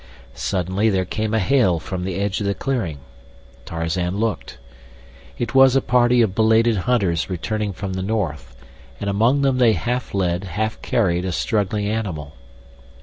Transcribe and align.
Suddenly 0.33 0.89
there 0.89 1.05
came 1.05 1.31
a 1.31 1.37
hail 1.39 1.77
from 1.79 2.05
the 2.05 2.15
edge 2.15 2.41
of 2.41 2.47
the 2.47 2.55
clearing. 2.55 3.01
Tarzan 3.65 4.17
looked. 4.17 4.57
It 5.37 5.53
was 5.53 5.75
a 5.75 5.79
party 5.81 6.23
of 6.23 6.33
belated 6.33 6.75
hunters 6.75 7.29
returning 7.29 7.71
from 7.71 7.93
the 7.93 8.01
north, 8.01 8.55
and 8.99 9.07
among 9.11 9.43
them 9.43 9.59
they 9.59 9.73
half 9.73 10.15
led, 10.15 10.45
half 10.45 10.81
carried 10.81 11.23
a 11.23 11.31
struggling 11.31 11.85
animal. 11.87 12.33